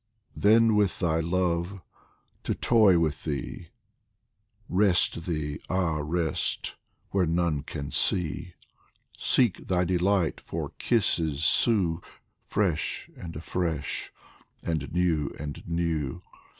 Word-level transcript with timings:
Then 0.35 0.75
with 0.75 0.97
thy 0.97 1.19
love 1.19 1.79
to 2.45 2.55
toy 2.55 2.97
with 2.97 3.23
thee, 3.23 3.67
Rest 4.67 5.27
thee, 5.27 5.59
ah, 5.69 5.99
rest! 6.01 6.73
where 7.11 7.27
none 7.27 7.61
can 7.61 7.91
see; 7.91 8.55
Seek 9.15 9.67
thy 9.67 9.83
delight, 9.83 10.39
for 10.41 10.71
kisses 10.79 11.43
sue, 11.43 12.01
Fresh 12.47 13.11
and 13.15 13.35
afresh 13.35 14.11
and 14.63 14.91
new 14.91 15.35
and 15.37 15.61
new 15.67 16.23